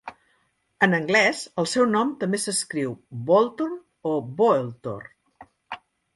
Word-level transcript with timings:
En 0.85 0.95
anglès, 0.97 1.41
el 1.63 1.69
seu 1.73 1.85
nom 1.97 2.13
també 2.23 2.39
s'escriu 2.45 2.95
"Bolthorn" 3.29 3.77
o 4.15 4.17
"Boelthor". 4.43 5.09